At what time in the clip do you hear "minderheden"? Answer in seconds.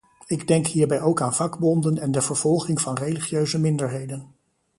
3.59-4.35